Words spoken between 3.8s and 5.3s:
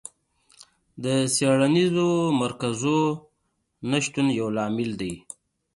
نشتون یو لامل دی.